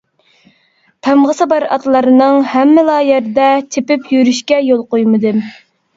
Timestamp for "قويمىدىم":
4.95-5.45